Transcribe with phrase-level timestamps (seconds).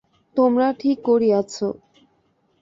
[0.35, 1.53] তোমরা ঠিক করিয়াছ?